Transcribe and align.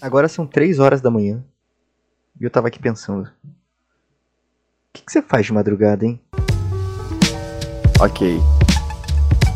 Agora 0.00 0.28
são 0.28 0.46
3 0.46 0.78
horas 0.78 1.00
da 1.00 1.10
manhã. 1.10 1.42
E 2.40 2.44
eu 2.44 2.50
tava 2.50 2.68
aqui 2.68 2.78
pensando. 2.78 3.24
O 3.24 3.48
que, 4.92 5.04
que 5.04 5.12
você 5.12 5.22
faz 5.22 5.46
de 5.46 5.52
madrugada, 5.52 6.04
hein? 6.04 6.20
Ok. 8.00 8.40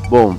Bom, 0.08 0.36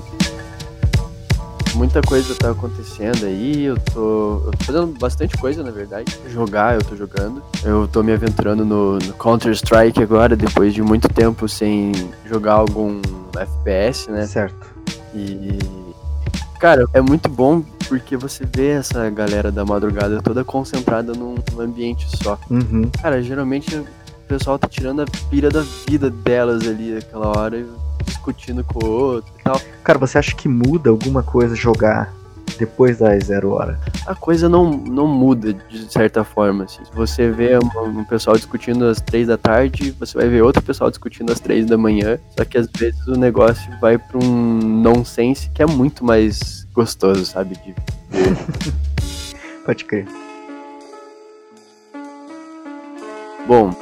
muita 1.76 2.02
coisa 2.02 2.34
tá 2.36 2.52
acontecendo 2.52 3.26
aí, 3.26 3.64
eu 3.64 3.80
tô, 3.80 4.42
eu 4.46 4.52
tô 4.52 4.66
fazendo 4.66 4.88
bastante 5.00 5.37
coisa, 5.37 5.63
na 5.63 5.71
verdade. 5.71 6.17
Jogar, 6.28 6.76
eu 6.76 6.83
tô 6.83 6.96
jogando. 6.96 7.44
Eu 7.63 7.87
tô 7.87 8.01
me 8.01 8.12
aventurando 8.12 8.65
no, 8.65 8.99
no 8.99 9.13
Counter-Strike 9.13 10.01
agora, 10.01 10.35
depois 10.35 10.73
de 10.73 10.81
muito 10.81 11.07
tempo 11.07 11.47
sem 11.47 11.91
jogar 12.26 12.53
algum 12.53 13.01
FPS, 13.37 14.10
né? 14.10 14.26
Certo. 14.26 14.73
E. 15.13 15.60
Cara, 16.59 16.85
é 16.94 16.99
muito 16.99 17.30
bom 17.30 17.63
porque 17.90 18.16
você 18.16 18.45
vê 18.45 18.70
essa 18.70 19.09
galera 19.09 19.52
da 19.52 19.66
madrugada 19.66 20.22
toda 20.22 20.44
concentrada 20.44 21.12
num 21.13 21.36
ambiente 21.59 22.08
só. 22.23 22.38
Uhum. 22.50 22.90
Cara, 23.02 23.22
geralmente 23.22 23.76
o 23.76 23.86
pessoal 24.27 24.59
tá 24.59 24.68
tirando 24.68 25.02
a 25.02 25.05
pira 25.30 25.50
da 25.50 25.64
vida 25.88 26.08
delas 26.08 26.67
ali 26.67 26.91
naquela 26.91 27.36
hora, 27.36 27.66
discutindo 28.05 28.64
com 28.64 28.86
o 28.86 28.90
outro 28.90 29.34
e 29.40 29.44
tal. 29.44 29.59
Cara, 29.84 29.98
você 29.98 30.20
acha 30.20 30.36
que 30.36 30.48
muda 30.48 30.91
alguma 30.91 31.23
coisa 31.23 31.55
jogar 31.55 32.14
depois 32.59 32.99
das 32.99 33.23
zero 33.23 33.52
hora? 33.52 33.80
A 34.05 34.13
coisa 34.13 34.49
não, 34.49 34.70
não 34.70 35.08
muda 35.08 35.54
de 35.54 35.91
certa 35.91 36.23
forma. 36.23 36.66
Assim. 36.66 36.84
Se 36.84 36.91
você 36.91 37.31
vê 37.31 37.58
um, 37.58 38.00
um 38.00 38.04
pessoal 38.04 38.36
discutindo 38.36 38.86
às 38.86 39.00
três 39.00 39.27
da 39.27 39.38
tarde, 39.38 39.91
você 39.91 40.17
vai 40.17 40.27
ver 40.27 40.44
outro 40.44 40.62
pessoal 40.62 40.90
discutindo 40.90 41.31
às 41.31 41.40
três 41.40 41.66
da 41.66 41.77
manhã. 41.77 42.20
Só 42.38 42.44
que 42.44 42.58
às 42.58 42.67
vezes 42.77 43.08
o 43.08 43.14
negócio 43.14 43.72
vai 43.80 43.98
pra 43.98 44.17
um 44.17 44.59
nonsense 44.59 45.50
que 45.50 45.64
é 45.64 45.66
muito 45.66 46.03
mais 46.03 46.67
gostoso, 46.73 47.26
sabe? 47.26 47.55
De. 47.55 47.73
Pode 49.66 49.86
crer. 49.86 50.05
Bom, 53.47 53.73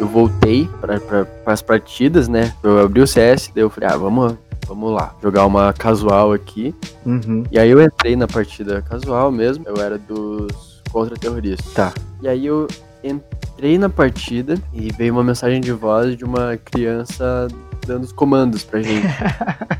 eu 0.00 0.08
voltei 0.08 0.68
para 0.80 1.26
as 1.46 1.62
partidas, 1.62 2.26
né? 2.26 2.54
Eu 2.62 2.80
abri 2.80 3.00
o 3.00 3.06
CS, 3.06 3.50
daí 3.54 3.62
eu 3.62 3.70
falei, 3.70 3.90
ah, 3.90 3.96
vamos, 3.96 4.34
vamos 4.70 4.92
lá, 4.92 5.16
jogar 5.20 5.46
uma 5.46 5.72
casual 5.72 6.32
aqui. 6.32 6.72
Uhum. 7.04 7.42
E 7.50 7.58
aí 7.58 7.70
eu 7.70 7.82
entrei 7.82 8.14
na 8.14 8.28
partida 8.28 8.80
casual 8.82 9.32
mesmo, 9.32 9.64
eu 9.66 9.82
era 9.82 9.98
dos 9.98 10.80
contra-terroristas. 10.92 11.72
Tá. 11.72 11.92
E 12.22 12.28
aí 12.28 12.46
eu 12.46 12.68
entrei 13.02 13.78
na 13.78 13.88
partida 13.88 14.54
e 14.72 14.92
veio 14.92 15.12
uma 15.12 15.24
mensagem 15.24 15.60
de 15.60 15.72
voz 15.72 16.16
de 16.16 16.24
uma 16.24 16.56
criança 16.56 17.48
dando 17.84 18.04
os 18.04 18.12
comandos 18.12 18.62
pra 18.62 18.80
gente. 18.80 19.08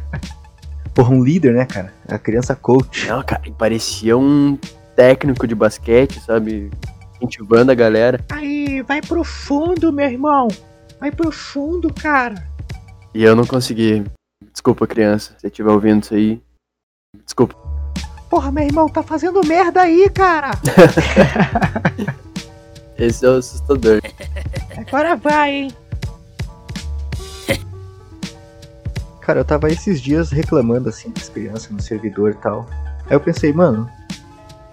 Porra, 0.92 1.10
um 1.10 1.22
líder, 1.22 1.54
né, 1.54 1.64
cara? 1.66 1.92
A 2.08 2.18
criança 2.18 2.56
coach. 2.56 3.06
Não, 3.06 3.22
cara, 3.22 3.42
e 3.46 3.52
parecia 3.52 4.18
um 4.18 4.58
técnico 4.96 5.46
de 5.46 5.54
basquete, 5.54 6.18
sabe? 6.20 6.68
Incentivando 7.16 7.70
a 7.70 7.76
galera. 7.76 8.18
Aí, 8.32 8.82
vai 8.82 9.00
pro 9.00 9.22
fundo, 9.22 9.92
meu 9.92 10.06
irmão. 10.06 10.48
Vai 10.98 11.12
pro 11.12 11.30
fundo, 11.30 11.94
cara. 11.94 12.44
E 13.14 13.22
eu 13.22 13.36
não 13.36 13.46
consegui. 13.46 14.04
Desculpa, 14.60 14.86
criança, 14.86 15.32
se 15.32 15.40
você 15.40 15.46
estiver 15.46 15.70
ouvindo 15.70 16.02
isso 16.02 16.14
aí. 16.14 16.42
Desculpa. 17.24 17.54
Porra, 18.28 18.52
meu 18.52 18.62
irmão, 18.62 18.90
tá 18.90 19.02
fazendo 19.02 19.40
merda 19.46 19.80
aí, 19.80 20.10
cara. 20.10 20.50
Esse 22.98 23.24
é 23.24 23.30
o 23.30 23.38
assustador. 23.38 24.02
Agora 24.76 25.16
vai, 25.16 25.50
hein. 25.50 25.72
Cara, 29.22 29.40
eu 29.40 29.44
tava 29.46 29.70
esses 29.70 29.98
dias 29.98 30.30
reclamando 30.30 30.90
assim 30.90 31.08
das 31.08 31.30
crianças 31.30 31.70
no 31.70 31.80
servidor 31.80 32.32
e 32.32 32.34
tal. 32.34 32.66
Aí 33.06 33.16
eu 33.16 33.20
pensei, 33.20 33.54
mano, 33.54 33.90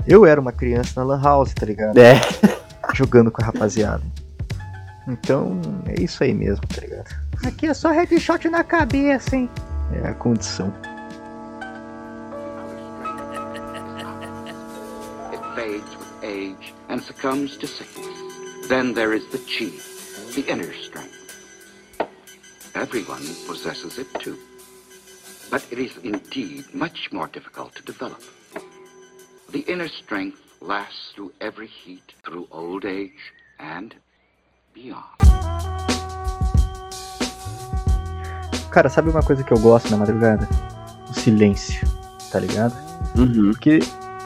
eu 0.05 0.25
era 0.25 0.41
uma 0.41 0.51
criança 0.51 0.99
na 0.99 1.05
Lan 1.05 1.21
House, 1.21 1.53
tá 1.53 1.65
ligado? 1.65 1.97
É. 1.97 2.19
Jogando 2.93 3.31
com 3.31 3.41
a 3.41 3.45
rapaziada. 3.45 4.03
Então, 5.07 5.61
é 5.85 6.01
isso 6.01 6.21
aí 6.25 6.33
mesmo, 6.33 6.67
tá 6.67 6.81
ligado? 6.81 7.15
Aqui 7.45 7.67
é 7.67 7.73
só 7.73 7.89
headshot 7.89 8.49
na 8.49 8.65
cabeça, 8.65 9.37
hein. 9.37 9.49
É 9.93 10.09
a 10.09 10.13
condição. 10.13 10.73
It 15.31 15.41
fades 15.55 15.95
with 15.97 16.23
age 16.23 16.73
and 16.89 17.01
succumbs 17.01 17.57
to 17.57 17.67
sickness. 17.67 18.67
Then 18.67 18.93
there 18.93 19.13
is 19.13 19.25
the 19.29 19.37
chi, 19.39 19.71
the 20.35 20.45
inner 20.51 20.73
strength. 20.73 21.15
Everyone 22.75 23.23
possesses 23.47 23.97
it 23.97 24.07
too. 24.19 24.37
But 25.49 25.65
it 25.71 25.79
is 25.79 25.97
indeed 26.03 26.65
much 26.73 27.11
more 27.11 27.27
difficult 27.27 27.73
to 27.75 27.83
develop. 27.83 28.21
The 29.49 29.61
inner 29.61 29.87
strength 29.87 30.41
lasts 30.59 31.13
through 31.15 31.31
every 31.39 31.67
heat, 31.67 32.13
through 32.25 32.47
old 32.51 32.83
age, 32.83 33.33
and 33.57 33.95
beyond. 34.73 35.96
Cara, 38.77 38.89
sabe 38.89 39.09
uma 39.09 39.23
coisa 39.23 39.43
que 39.43 39.51
eu 39.51 39.57
gosto 39.57 39.89
na 39.89 39.97
madrugada? 39.97 40.47
O 41.09 41.13
silêncio, 41.19 41.81
tá 42.31 42.39
ligado? 42.39 42.75
Uhum. 43.17 43.49
Porque 43.49 43.79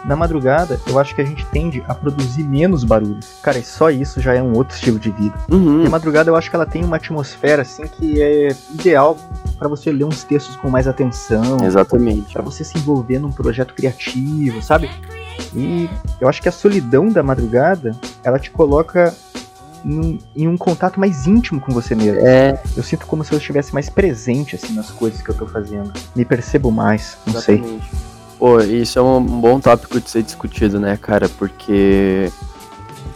na 0.04 0.14
madrugada 0.14 0.78
eu 0.88 1.00
acho 1.00 1.16
que 1.16 1.22
a 1.22 1.26
gente 1.26 1.46
tende 1.46 1.82
a 1.88 1.96
produzir 1.96 2.44
menos 2.44 2.84
barulho. 2.84 3.22
Cara, 3.42 3.60
e 3.60 3.64
só 3.64 3.90
isso 3.90 4.20
já 4.20 4.34
é 4.34 4.44
um 4.44 4.54
outro 4.54 4.76
estilo 4.76 5.00
de 5.00 5.10
vida. 5.10 5.34
Uhum. 5.50 5.84
E 5.84 5.88
a 5.88 5.90
madrugada 5.90 6.30
eu 6.30 6.36
acho 6.36 6.50
que 6.50 6.56
ela 6.58 6.66
tem 6.66 6.84
uma 6.84 6.98
atmosfera 6.98 7.62
assim 7.62 7.84
que 7.88 8.22
é 8.22 8.50
ideal 8.74 9.18
pra 9.58 9.70
você 9.70 9.90
ler 9.90 10.04
uns 10.04 10.26
textos 10.26 10.58
com 10.58 10.70
mais 10.70 10.86
atenção, 10.86 11.64
Exatamente. 11.64 12.34
Pra 12.34 12.42
você 12.42 12.66
se 12.66 12.78
envolver 12.78 13.20
num 13.20 13.32
projeto 13.32 13.74
criativo, 13.74 14.62
sabe? 14.62 14.92
E 15.56 15.90
eu 16.20 16.28
acho 16.28 16.42
que 16.42 16.50
a 16.50 16.52
solidão 16.52 17.08
da 17.08 17.24
madrugada, 17.24 17.96
ela 18.22 18.38
te 18.38 18.52
coloca 18.52 19.16
em, 19.86 20.20
em 20.36 20.48
um 20.48 20.58
contato 20.58 21.00
mais 21.00 21.26
íntimo 21.28 21.60
com 21.60 21.72
você 21.72 21.96
mesmo. 21.96 22.20
É, 22.20 22.62
Eu 22.76 22.84
sinto 22.84 23.06
como 23.06 23.24
se 23.24 23.32
eu 23.32 23.38
estivesse 23.38 23.74
mais 23.74 23.90
presente 23.90 24.56
assim 24.56 24.74
nas 24.74 24.90
coisas 24.92 25.22
que 25.22 25.30
eu 25.30 25.36
tô 25.36 25.46
fazendo. 25.48 25.92
Me 26.16 26.26
percebo 26.26 26.72
mais, 26.72 27.18
não 27.26 27.40
sei. 27.42 27.56
exatamente. 27.56 27.92
Pô, 28.38 28.60
isso 28.60 28.98
é 28.98 29.02
um 29.02 29.24
bom 29.24 29.60
tópico 29.60 30.00
de 30.02 30.10
ser 30.10 30.24
discutido, 30.24 30.80
né, 30.80 30.98
cara? 31.00 31.30
Porque 31.30 32.32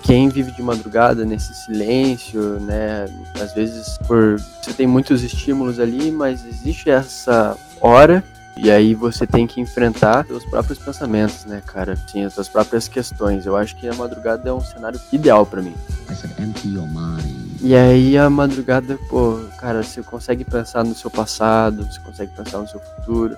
quem 0.03 0.29
vive 0.29 0.51
de 0.51 0.61
madrugada 0.61 1.25
nesse 1.25 1.51
silêncio, 1.65 2.59
né? 2.59 3.05
Às 3.41 3.53
vezes 3.53 3.97
por 4.07 4.37
você 4.61 4.71
tem 4.73 4.85
muitos 4.85 5.23
estímulos 5.23 5.79
ali, 5.79 6.11
mas 6.11 6.45
existe 6.45 6.91
essa 6.91 7.57
hora 7.81 8.23
e 8.57 8.71
aí 8.71 8.93
você 8.93 9.27
tem 9.27 9.45
que 9.45 9.59
enfrentar 9.59 10.25
seus 10.25 10.45
próprios 10.45 10.79
pensamentos, 10.79 11.45
né, 11.45 11.61
cara? 11.65 11.95
Sim, 12.09 12.23
as 12.23 12.33
suas 12.33 12.47
próprias 12.47 12.87
questões. 12.87 13.45
Eu 13.45 13.55
acho 13.55 13.75
que 13.75 13.87
a 13.87 13.93
madrugada 13.93 14.49
é 14.49 14.53
um 14.53 14.61
cenário 14.61 14.99
ideal 15.11 15.45
pra 15.45 15.61
mim. 15.61 15.75
I 16.09 16.15
said, 16.15 16.33
empty 16.39 16.69
your 16.69 16.87
mind. 16.87 17.45
E 17.61 17.75
aí 17.75 18.17
a 18.17 18.29
madrugada, 18.29 18.97
pô, 19.09 19.39
cara, 19.59 19.83
você 19.83 20.01
consegue 20.01 20.45
pensar 20.45 20.83
no 20.83 20.95
seu 20.95 21.09
passado, 21.09 21.85
você 21.85 21.99
consegue 21.99 22.31
pensar 22.35 22.59
no 22.59 22.67
seu 22.67 22.79
futuro. 22.79 23.37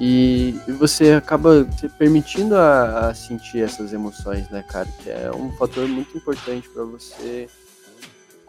E, 0.00 0.58
e 0.66 0.72
você 0.72 1.12
acaba 1.12 1.66
se 1.76 1.88
permitindo 1.88 2.54
a, 2.54 3.08
a 3.08 3.14
sentir 3.14 3.64
essas 3.64 3.92
emoções, 3.92 4.48
né, 4.48 4.62
cara? 4.62 4.86
Que 5.02 5.10
é 5.10 5.30
um 5.34 5.50
fator 5.56 5.86
muito 5.88 6.16
importante 6.16 6.68
pra 6.68 6.84
você 6.84 7.48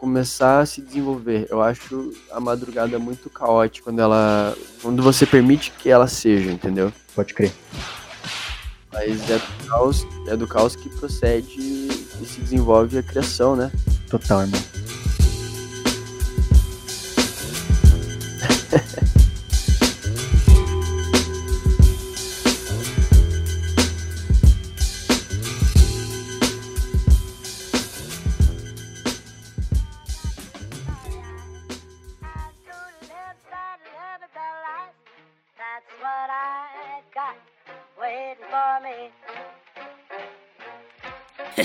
começar 0.00 0.60
a 0.60 0.66
se 0.66 0.80
desenvolver. 0.80 1.46
Eu 1.50 1.60
acho 1.60 2.12
a 2.32 2.40
madrugada 2.40 2.98
muito 2.98 3.28
caótica 3.28 3.84
quando 3.84 4.00
ela. 4.00 4.56
quando 4.80 5.02
você 5.02 5.26
permite 5.26 5.70
que 5.72 5.90
ela 5.90 6.08
seja, 6.08 6.50
entendeu? 6.50 6.90
Pode 7.14 7.34
crer. 7.34 7.52
Mas 8.90 9.30
é 9.30 9.38
do 9.38 9.66
caos, 9.68 10.06
é 10.26 10.36
do 10.36 10.48
caos 10.48 10.74
que 10.74 10.88
procede 10.88 11.60
e 11.60 12.26
se 12.26 12.40
desenvolve 12.40 12.98
a 12.98 13.02
criação, 13.02 13.54
né? 13.54 13.70
Total, 14.08 14.40
irmão. 14.40 14.79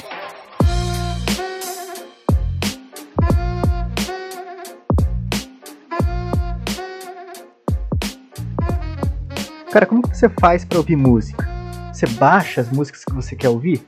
Cara, 9.76 9.86
como 9.86 10.02
que 10.02 10.16
você 10.16 10.30
faz 10.30 10.64
pra 10.64 10.78
ouvir 10.78 10.96
música? 10.96 11.46
Você 11.92 12.08
baixa 12.08 12.62
as 12.62 12.72
músicas 12.72 13.04
que 13.04 13.12
você 13.12 13.36
quer 13.36 13.50
ouvir? 13.50 13.86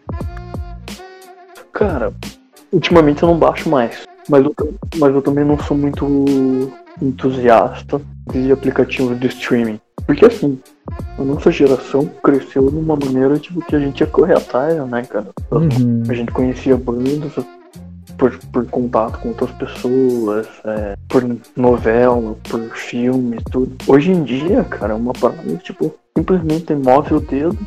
Cara, 1.71 2.13
ultimamente 2.71 3.23
eu 3.23 3.29
não 3.29 3.39
baixo 3.39 3.69
mais. 3.69 4.05
Mas 4.27 4.43
eu, 4.43 4.53
mas 4.97 5.15
eu 5.15 5.21
também 5.21 5.45
não 5.45 5.57
sou 5.57 5.77
muito 5.77 6.05
entusiasta 7.01 8.01
de 8.29 8.51
aplicativos 8.51 9.17
de 9.17 9.27
streaming. 9.27 9.79
Porque 10.07 10.25
assim, 10.25 10.57
a 11.19 11.21
nossa 11.21 11.51
geração 11.51 12.05
cresceu 12.23 12.69
de 12.71 12.77
uma 12.77 12.95
maneira 12.95 13.37
tipo 13.37 13.63
que 13.63 13.75
a 13.75 13.79
gente 13.79 13.99
ia 13.99 14.07
correr 14.07 14.35
atrás, 14.35 14.73
né, 14.87 15.03
cara? 15.03 15.27
Uhum. 15.51 16.03
A 16.09 16.13
gente 16.13 16.31
conhecia 16.31 16.77
bandas 16.77 17.33
por, 18.17 18.37
por 18.51 18.65
contato 18.67 19.19
com 19.19 19.29
outras 19.29 19.51
pessoas, 19.51 20.47
é, 20.63 20.95
por 21.09 21.23
novela, 21.57 22.35
por 22.49 22.61
filme, 22.69 23.37
tudo. 23.51 23.75
Hoje 23.85 24.11
em 24.11 24.23
dia, 24.23 24.63
cara, 24.63 24.93
é 24.93 24.95
uma 24.95 25.11
parada, 25.11 25.55
tipo, 25.57 25.93
simplesmente 26.17 26.73
move 26.73 27.13
o 27.13 27.19
dedo 27.19 27.57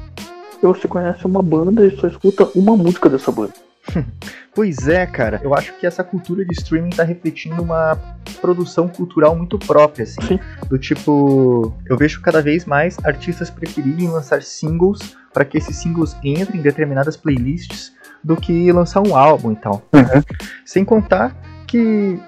e 0.63 0.67
você 0.67 0.89
conhece 0.89 1.25
uma 1.27 1.43
banda 1.43 1.87
e 1.87 1.97
só 1.99 2.09
escuta 2.09 2.49
uma 2.55 2.75
música 2.75 3.09
dessa 3.11 3.31
banda. 3.31 3.53
Pois 4.53 4.89
é, 4.89 5.07
cara. 5.07 5.41
Eu 5.43 5.55
acho 5.55 5.73
que 5.79 5.87
essa 5.87 6.03
cultura 6.03 6.45
de 6.45 6.53
streaming 6.53 6.91
tá 6.91 7.05
refletindo 7.05 7.63
uma 7.63 7.97
produção 8.41 8.89
cultural 8.89 9.35
muito 9.37 9.59
própria, 9.59 10.03
assim. 10.03 10.21
Sim. 10.23 10.41
Do 10.69 10.77
tipo, 10.77 11.73
eu 11.87 11.97
vejo 11.97 12.21
cada 12.21 12.43
vez 12.43 12.65
mais 12.65 12.97
artistas 13.05 13.49
preferirem 13.49 14.09
lançar 14.09 14.43
singles 14.43 15.17
para 15.33 15.45
que 15.45 15.57
esses 15.57 15.77
singles 15.77 16.17
entrem 16.23 16.59
em 16.59 16.63
determinadas 16.63 17.17
playlists 17.17 17.93
do 18.23 18.37
que 18.37 18.71
lançar 18.73 19.07
um 19.07 19.17
álbum 19.17 19.53
e 19.53 19.57
tal. 19.57 19.83
Uhum. 19.95 20.23
Sem 20.65 20.85
contar 20.85 21.35
que 21.67 22.21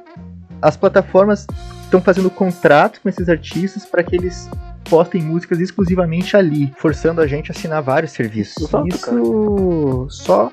as 0.60 0.76
plataformas 0.76 1.46
estão 1.82 2.00
fazendo 2.00 2.30
contrato 2.30 3.00
com 3.00 3.08
esses 3.08 3.28
artistas 3.28 3.84
para 3.84 4.02
que 4.02 4.14
eles 4.14 4.48
postem 4.88 5.22
músicas 5.22 5.58
exclusivamente 5.58 6.36
ali, 6.36 6.72
forçando 6.76 7.20
a 7.20 7.26
gente 7.26 7.50
a 7.50 7.54
assinar 7.54 7.82
vários 7.82 8.12
serviços. 8.12 8.62
Exato, 8.62 8.88
Isso 8.88 10.06
só 10.08 10.52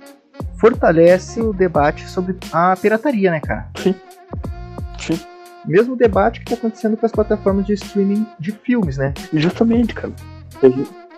fortalece 0.58 1.42
o 1.42 1.54
debate 1.54 2.08
sobre 2.10 2.36
a 2.52 2.76
pirataria, 2.76 3.32
né, 3.32 3.40
cara? 3.40 3.68
Sim. 3.78 3.96
Sim. 5.00 5.20
Mesmo 5.66 5.96
debate 5.96 6.40
que 6.40 6.46
tá 6.48 6.56
acontecendo 6.56 6.98
com 6.98 7.06
as 7.06 7.12
plataformas 7.12 7.66
de 7.66 7.74
streaming 7.74 8.26
de 8.40 8.52
filmes, 8.52 8.98
né? 8.98 9.14
Justamente, 9.34 9.94
cara. 9.94 10.14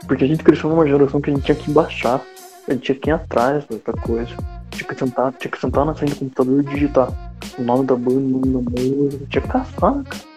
Porque 0.08 0.24
a 0.24 0.28
gente 0.28 0.44
cresceu 0.44 0.70
numa 0.70 0.88
geração 0.88 1.22
que 1.22 1.30
a 1.30 1.34
gente 1.34 1.46
tinha 1.46 1.56
que 1.56 1.72
baixar, 1.72 2.22
a 2.68 2.74
gente 2.74 2.84
tinha 2.84 2.98
que 2.98 3.10
ir 3.10 3.14
atrás 3.14 3.66
dessa 3.66 3.94
coisa. 3.94 4.32
Tinha 4.72 4.88
que 4.88 4.96
sentar, 4.96 5.34
tinha 5.34 5.52
que 5.52 5.60
sentar 5.60 5.86
na 5.86 5.94
frente 5.94 6.14
do 6.14 6.20
computador 6.20 6.62
e 6.62 6.66
digitar 6.66 7.12
o 7.58 7.62
nome 7.62 7.86
da 7.86 7.96
banda, 7.96 8.20
o 8.20 8.46
nome 8.46 8.70
da 8.70 8.82
música, 8.82 9.26
tinha 9.30 9.42
que 9.42 9.48
caçar, 9.48 10.04
cara. 10.04 10.31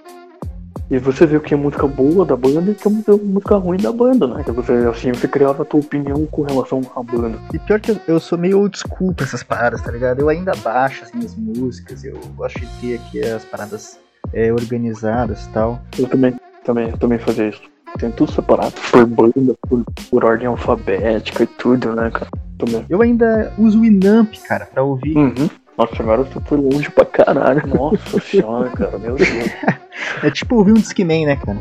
E 0.91 0.99
você 0.99 1.25
vê 1.27 1.37
o 1.37 1.41
que 1.41 1.55
é 1.55 1.57
música 1.57 1.87
boa 1.87 2.25
da 2.27 2.37
banda 2.37 2.71
e 2.71 2.73
o 2.73 2.75
que 2.75 2.87
é 2.87 2.91
música- 3.17 3.57
ruim 3.57 3.79
da 3.79 3.91
banda, 3.91 4.27
né? 4.27 4.37
Então 4.41 4.55
você, 4.55 4.73
assim, 4.73 5.13
você 5.13 5.27
criava 5.27 5.63
a 5.63 5.65
tua 5.65 5.81
opinião 5.81 6.27
com 6.27 6.43
relação 6.43 6.83
à 6.95 7.03
banda. 7.03 7.39
E 7.53 7.59
pior 7.59 7.81
que 7.81 7.93
eu, 7.93 7.97
eu 8.07 8.21
sou 8.21 8.37
meio 8.37 8.59
old 8.61 8.79
school 8.79 9.15
pra 9.15 9.25
essas 9.25 9.43
paradas, 9.43 9.81
tá 9.81 9.91
ligado? 9.91 10.21
Eu 10.21 10.29
ainda 10.29 10.53
baixo 10.63 11.05
assim, 11.05 11.19
as 11.25 11.35
músicas, 11.35 12.05
eu 12.05 12.19
gosto 12.37 12.61
de 12.61 12.67
ter 12.81 12.95
aqui 12.97 13.21
as 13.25 13.45
paradas 13.45 13.99
é, 14.33 14.53
organizadas 14.53 15.47
e 15.47 15.49
tal. 15.51 15.81
Eu 15.99 16.07
também, 16.07 16.35
também, 16.65 16.91
eu 16.91 16.99
também 16.99 17.19
fazia 17.19 17.49
isso. 17.49 17.63
Tem 17.99 18.11
tudo 18.11 18.33
separado, 18.33 18.73
por 18.91 19.07
banda, 19.07 19.55
por, 19.69 19.85
por 20.11 20.25
ordem 20.25 20.49
alfabética 20.49 21.45
e 21.45 21.47
tudo, 21.47 21.95
né, 21.95 22.11
cara? 22.11 22.29
Também. 22.59 22.85
Eu 22.91 23.01
ainda 23.01 23.53
uso 23.57 23.81
o 23.81 23.85
Inamp, 23.85 24.35
cara, 24.47 24.67
pra 24.67 24.83
ouvir. 24.83 25.17
Uhum. 25.17 25.49
Nossa, 25.77 26.03
agora 26.03 26.23
você 26.23 26.41
foi 26.41 26.59
longe 26.59 26.91
pra 26.91 27.05
caralho. 27.05 27.67
Nossa 27.67 28.21
senhora, 28.21 28.71
cara, 28.71 28.99
meu 28.99 29.17
Deus. 29.17 29.29
É 30.23 30.31
tipo 30.31 30.57
ouvir 30.57 30.73
um 30.73 30.75
Discman, 30.75 31.27
né, 31.27 31.37
cara? 31.37 31.59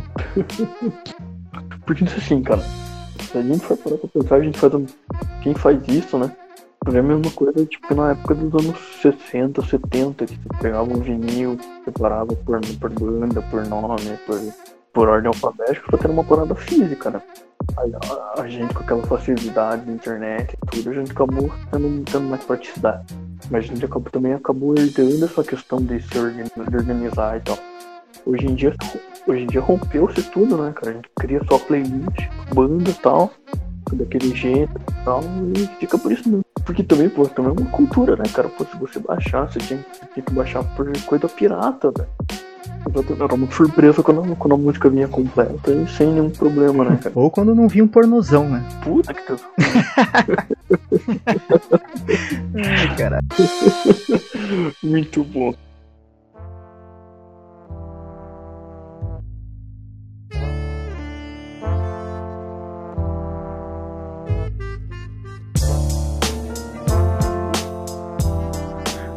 Porque 1.85 2.03
isso 2.03 2.17
assim, 2.17 2.41
cara, 2.41 2.61
se 2.61 3.37
a 3.37 3.41
gente 3.41 3.59
for 3.59 3.77
parar 3.77 3.97
pra 3.97 4.09
pensar, 4.09 4.35
a 4.35 4.41
gente 4.41 4.57
faz 4.57 4.73
um... 4.73 4.85
Quem 5.41 5.53
faz 5.53 5.79
isso, 5.87 6.17
né? 6.17 6.31
É 6.93 6.99
a 6.99 7.03
mesma 7.03 7.31
coisa, 7.31 7.65
tipo, 7.65 7.95
na 7.95 8.11
época 8.11 8.35
dos 8.35 8.65
anos 8.65 8.77
60, 9.01 9.61
70, 9.61 10.25
que 10.25 10.35
você 10.35 10.61
pegava 10.61 10.83
um 10.83 10.99
vinil, 10.99 11.57
separava 11.85 12.35
por, 12.35 12.59
por 12.79 12.89
banda, 12.89 13.41
por 13.43 13.65
nome, 13.65 14.17
por, 14.27 14.39
por 14.91 15.07
ordem 15.07 15.29
alfabética, 15.29 15.85
só 15.89 15.97
que 15.97 16.03
era 16.05 16.13
uma 16.13 16.25
parada 16.25 16.53
física, 16.55 17.09
né? 17.09 17.21
Aí 17.77 17.91
a, 17.95 18.41
a 18.41 18.47
gente, 18.49 18.73
com 18.73 18.83
aquela 18.83 19.01
facilidade 19.03 19.85
da 19.85 19.93
internet 19.93 20.57
e 20.61 20.65
tudo, 20.67 20.89
a 20.89 20.93
gente 20.93 21.11
acabou 21.11 21.49
tendo, 21.71 22.03
tendo 22.03 22.27
mais 22.27 22.43
praticidade. 22.43 23.05
Mas 23.49 23.65
a 23.65 23.67
gente 23.67 23.87
também 24.11 24.33
acabou 24.33 24.75
herdando 24.75 25.25
essa 25.25 25.43
questão 25.43 25.79
de 25.79 26.01
se 26.01 26.17
organizar 26.17 27.37
e 27.37 27.41
tal. 27.41 27.57
Hoje 28.25 28.45
em 28.45 28.55
dia, 28.55 28.73
hoje 29.27 29.43
em 29.43 29.47
dia 29.47 29.61
rompeu-se 29.61 30.23
tudo, 30.23 30.57
né, 30.57 30.71
cara? 30.73 30.91
A 30.91 30.93
gente 30.93 31.09
cria 31.19 31.41
só 31.47 31.57
playlist, 31.59 32.29
banda 32.53 32.89
e 32.89 32.93
tal, 32.93 33.31
daquele 33.91 34.33
jeito 34.35 34.71
e 34.71 35.03
tal, 35.03 35.21
e 35.55 35.67
fica 35.79 35.97
por 35.97 36.11
isso 36.11 36.27
mesmo. 36.27 36.43
Porque 36.65 36.81
também, 36.81 37.09
pô, 37.09 37.27
também 37.27 37.51
é 37.51 37.61
uma 37.61 37.69
cultura, 37.71 38.15
né, 38.15 38.23
cara? 38.33 38.47
Pô, 38.47 38.63
se 38.63 38.77
você 38.77 38.99
baixar, 38.99 39.51
você 39.51 39.59
tinha, 39.59 39.85
tinha 40.13 40.23
que 40.25 40.33
baixar 40.33 40.63
por 40.75 40.89
coisa 41.01 41.27
pirata, 41.27 41.91
velho. 41.91 42.09
Exato, 42.89 43.23
Era 43.23 43.33
uma 43.33 43.49
surpresa 43.51 44.03
quando, 44.03 44.21
a- 44.33 44.35
quando 44.35 44.53
a 44.53 44.57
música 44.57 44.89
vinha 44.89 45.07
completa 45.07 45.71
e 45.71 45.87
sem 45.87 46.07
nenhum 46.11 46.29
problema, 46.29 46.83
né, 46.83 46.97
cara? 47.01 47.13
Ou 47.15 47.29
quando 47.31 47.55
não 47.55 47.67
vi 47.67 47.81
um 47.81 47.87
pornozão, 47.87 48.49
né? 48.49 48.63
Puta 48.83 49.13
que 49.13 49.21
tesão. 49.23 49.49
Ai, 52.55 52.95
cara. 52.97 53.19
Muito 54.83 55.23
bom. 55.23 55.53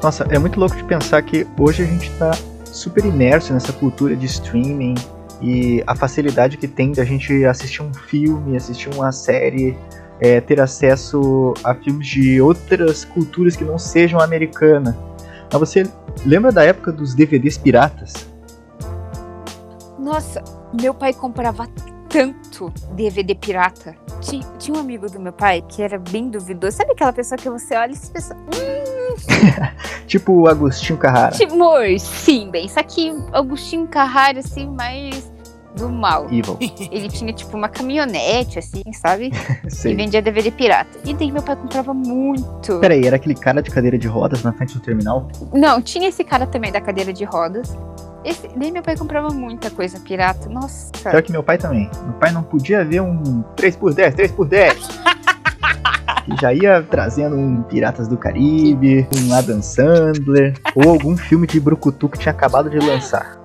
Nossa, 0.03 0.25
é 0.31 0.39
muito 0.39 0.59
louco 0.61 0.77
de 0.77 0.85
pensar 0.85 1.21
que 1.23 1.47
hoje 1.59 1.83
a 1.83 1.87
gente 1.87 2.11
tá 2.19 2.31
super 2.77 3.05
imerso 3.05 3.53
nessa 3.53 3.73
cultura 3.73 4.15
de 4.15 4.27
streaming 4.27 4.95
e 5.41 5.83
a 5.87 5.95
facilidade 5.95 6.57
que 6.57 6.69
tem 6.69 6.93
da 6.93 7.05
gente 7.05 7.45
assistir 7.45 7.83
um 7.83 7.93
filme, 7.93 8.57
assistir 8.57 8.89
uma 8.95 9.13
série, 9.13 9.77
é, 10.21 10.41
ter 10.41 10.61
acesso 10.61 11.55
a 11.65 11.75
filmes 11.75 12.07
de 12.07 12.41
outras 12.41 13.05
culturas 13.05 13.57
que 13.57 13.65
não 13.65 13.79
sejam 13.79 14.21
americana. 14.21 14.97
Mas 15.53 15.61
você 15.61 15.85
lembra 16.25 16.53
da 16.53 16.65
época 16.65 16.93
dos 16.93 17.15
DVDs 17.15 17.59
piratas? 17.59 18.27
Nossa, 19.99 20.43
meu 20.81 20.95
pai 20.95 21.13
comprava 21.13 21.67
tanto 22.17 22.73
DVD 22.93 23.35
pirata. 23.35 23.95
Tinha, 24.23 24.43
tinha 24.59 24.75
um 24.75 24.81
amigo 24.81 25.11
do 25.11 25.21
meu 25.21 25.35
pai 25.35 25.63
que 25.69 25.83
era 25.83 25.99
bem 25.99 26.31
duvidoso. 26.31 26.79
Sabe 26.79 26.93
aquela 26.93 27.13
pessoa 27.13 27.37
que 27.37 27.51
você 27.51 27.77
olha 27.77 27.93
e 27.93 27.97
você 27.97 28.11
pensa, 28.11 28.37
Tipo 30.07 30.33
o 30.33 30.49
Agostinho 30.49 30.99
Carrara. 30.99 31.37
Timor, 31.37 31.99
sim, 31.99 32.51
bem. 32.51 32.69
Só 32.69 32.83
que 32.83 33.13
Agostinho 33.33 33.87
Carrara, 33.87 34.39
assim, 34.39 34.67
mais 34.67 35.31
do 35.77 35.91
mal. 35.91 36.25
Evil. 36.33 36.57
Ele 36.91 37.09
tinha, 37.09 37.35
tipo, 37.35 37.55
uma 37.55 37.69
caminhonete, 37.69 38.59
assim, 38.59 38.83
sabe? 38.95 39.31
E 39.85 39.95
vendia 39.95 40.23
DVD 40.23 40.51
pirata. 40.51 40.99
E 41.05 41.13
daí 41.13 41.31
meu 41.31 41.43
pai 41.43 41.55
comprava 41.55 41.93
muito. 41.93 42.79
Peraí, 42.81 43.07
era 43.07 43.17
aquele 43.17 43.35
cara 43.35 43.63
de 43.63 43.71
cadeira 43.71 43.99
de 43.99 44.09
rodas 44.09 44.43
na 44.43 44.55
frente 44.55 44.73
do 44.75 44.81
terminal? 44.81 45.29
Não, 45.53 45.83
tinha 45.83 46.09
esse 46.09 46.25
cara 46.25 46.47
também 46.47 46.73
da 46.73 46.81
cadeira 46.81 47.13
de 47.13 47.25
rodas. 47.25 47.77
Esse, 48.27 48.49
daí 48.57 48.73
meu 48.73 48.83
pai 48.83 48.97
comprava 48.97 49.29
muita 49.29 49.71
coisa 49.71 50.01
pirata. 50.01 50.49
Nossa. 50.49 50.91
Pior 50.93 51.23
que 51.23 51.31
meu 51.31 51.45
pai 51.45 51.57
também. 51.57 51.89
Meu 52.03 52.15
pai 52.15 52.33
não 52.33 52.43
podia 52.43 52.85
ver 52.85 53.01
um 53.01 53.45
3x10, 53.57 54.17
3x10. 54.17 54.77
E 56.27 56.41
já 56.41 56.53
ia 56.53 56.83
trazendo 56.83 57.37
um 57.37 57.63
Piratas 57.63 58.09
do 58.09 58.17
Caribe, 58.17 59.07
um 59.17 59.33
Adam 59.33 59.63
Sandler, 59.63 60.55
ou 60.75 60.91
algum 60.91 61.17
filme 61.17 61.47
de 61.47 61.61
Brucutu 61.61 62.09
que 62.09 62.19
tinha 62.19 62.33
acabado 62.33 62.69
de 62.69 62.79
lançar. 62.79 63.41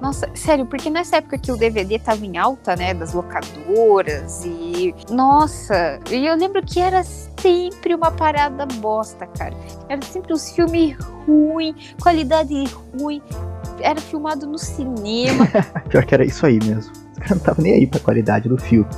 Nossa, 0.00 0.28
sério, 0.34 0.64
porque 0.64 0.88
nessa 0.88 1.16
época 1.16 1.38
que 1.38 1.52
o 1.52 1.56
DVD 1.56 1.98
tava 1.98 2.24
em 2.24 2.38
alta, 2.38 2.74
né, 2.74 2.94
das 2.94 3.12
locadoras 3.12 4.44
e 4.44 4.94
nossa, 5.10 5.98
e 6.10 6.26
eu 6.26 6.34
lembro 6.36 6.62
que 6.64 6.80
era 6.80 7.02
sempre 7.04 7.94
uma 7.94 8.10
parada 8.10 8.64
bosta, 8.66 9.26
cara. 9.26 9.54
Era 9.88 10.02
sempre 10.02 10.32
uns 10.32 10.50
filmes 10.52 10.96
ruins, 11.26 11.94
qualidade 12.00 12.64
ruim. 12.98 13.22
Era 13.80 14.00
filmado 14.00 14.46
no 14.46 14.58
cinema. 14.58 15.46
Pior 15.88 16.04
que 16.04 16.14
era 16.14 16.24
isso 16.24 16.44
aí 16.46 16.58
mesmo. 16.64 16.92
Os 16.92 17.18
caras 17.18 17.30
não 17.30 17.36
estavam 17.36 17.62
nem 17.62 17.74
aí 17.74 17.86
pra 17.86 18.00
qualidade 18.00 18.48
do 18.48 18.58
filme. 18.58 18.88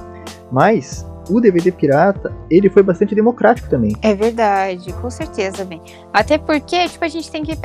Mas 0.51 1.07
o 1.31 1.41
DVD 1.41 1.71
pirata, 1.73 2.33
ele 2.51 2.69
foi 2.69 2.83
bastante 2.83 3.15
democrático 3.15 3.69
também. 3.69 3.97
É 4.03 4.15
verdade, 4.15 4.93
com 4.95 5.11
certeza, 5.11 5.65
bem. 5.65 5.81
Até 6.13 6.39
porque, 6.39 6.89
tipo, 6.89 7.05
a 7.05 7.09
gente 7.09 7.31
tem 7.31 7.43
que 7.43 7.57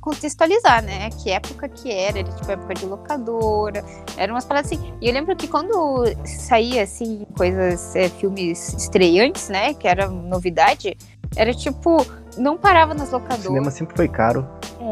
contextualizar, 0.00 0.82
né? 0.82 1.10
Que 1.22 1.30
época 1.30 1.68
que 1.68 1.90
era, 1.90 2.18
era 2.18 2.28
tipo 2.30 2.50
época 2.50 2.74
de 2.74 2.86
locadora, 2.86 3.84
eram 4.16 4.34
umas 4.34 4.44
paradas 4.44 4.70
assim. 4.72 4.92
E 5.00 5.08
eu 5.08 5.12
lembro 5.14 5.34
que 5.34 5.48
quando 5.48 6.04
saía, 6.24 6.82
assim, 6.82 7.26
coisas, 7.36 7.94
é, 7.96 8.08
filmes 8.08 8.72
estreantes, 8.74 9.48
né? 9.48 9.74
Que 9.74 9.88
era 9.88 10.08
novidade, 10.08 10.96
era 11.34 11.52
tipo, 11.52 12.04
não 12.38 12.56
parava 12.56 12.94
nas 12.94 13.10
O 13.10 13.12
locadoras. 13.12 13.44
cinema 13.44 13.70
sempre 13.70 13.96
foi 13.96 14.08
caro. 14.08 14.46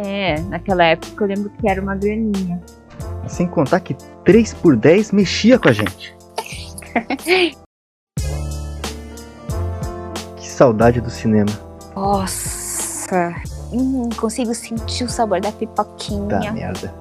É, 0.05 0.41
naquela 0.49 0.85
época 0.85 1.25
eu 1.25 1.29
lembro 1.29 1.51
que 1.51 1.69
era 1.69 1.81
uma 1.81 1.95
graninha. 1.95 2.61
Sem 3.29 3.47
contar 3.47 3.81
que 3.81 3.95
3x10 4.25 5.15
mexia 5.15 5.59
com 5.59 5.69
a 5.69 5.73
gente. 5.73 6.15
saudade 10.55 11.01
do 11.01 11.11
cinema. 11.11 11.51
Nossa, 11.95 13.35
hum, 13.73 14.09
consigo 14.17 14.55
sentir 14.55 15.05
o 15.05 15.09
sabor 15.09 15.41
da 15.41 15.53
pipoquinha. 15.53 16.41
Tá 16.41 16.53
merda. 16.53 16.95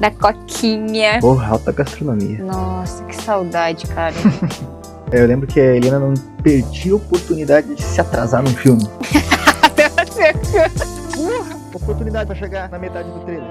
Da 0.00 0.10
coquinha. 0.10 1.20
Porra, 1.20 1.48
alta 1.48 1.72
gastronomia. 1.72 2.42
Nossa, 2.42 3.04
que 3.04 3.16
saudade, 3.16 3.86
cara. 3.88 4.14
Eu 5.12 5.26
lembro 5.26 5.46
que 5.46 5.60
a 5.60 5.76
Helena 5.76 5.98
não 5.98 6.14
perdia 6.42 6.92
a 6.94 6.96
oportunidade 6.96 7.74
de 7.74 7.82
se 7.82 8.00
atrasar 8.00 8.42
num 8.42 8.54
filme. 8.54 8.82
oportunidade 11.74 12.26
pra 12.26 12.34
chegar 12.34 12.70
na 12.70 12.78
metade 12.78 13.10
do 13.10 13.20
trailer. 13.20 13.50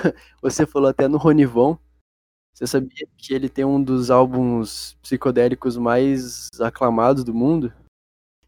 Você 0.42 0.66
falou 0.66 0.88
até 0.88 1.08
no 1.08 1.18
Ronivon. 1.18 1.76
Você 2.54 2.66
sabia 2.66 3.06
que 3.16 3.32
ele 3.32 3.48
tem 3.48 3.64
um 3.64 3.82
dos 3.82 4.10
álbuns 4.10 4.96
psicodélicos 5.02 5.76
mais 5.76 6.48
aclamados 6.60 7.24
do 7.24 7.32
mundo? 7.32 7.72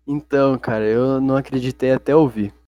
Então, 0.06 0.58
cara, 0.58 0.84
eu 0.84 1.20
não 1.20 1.36
acreditei 1.36 1.92
até 1.92 2.14
ouvir. 2.14 2.52